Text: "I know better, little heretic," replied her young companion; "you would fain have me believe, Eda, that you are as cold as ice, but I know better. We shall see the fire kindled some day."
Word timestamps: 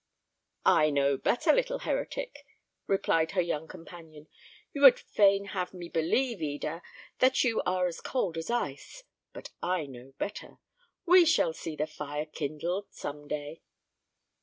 "I 0.65 0.89
know 0.89 1.15
better, 1.15 1.53
little 1.53 1.77
heretic," 1.77 2.43
replied 2.87 3.33
her 3.33 3.41
young 3.41 3.67
companion; 3.67 4.29
"you 4.73 4.81
would 4.81 4.99
fain 4.99 5.45
have 5.45 5.75
me 5.75 5.89
believe, 5.89 6.41
Eda, 6.41 6.81
that 7.19 7.43
you 7.43 7.61
are 7.67 7.85
as 7.85 8.01
cold 8.01 8.35
as 8.35 8.49
ice, 8.49 9.03
but 9.31 9.51
I 9.61 9.85
know 9.85 10.13
better. 10.17 10.57
We 11.05 11.23
shall 11.23 11.53
see 11.53 11.75
the 11.75 11.85
fire 11.85 12.25
kindled 12.25 12.87
some 12.89 13.27
day." 13.27 13.61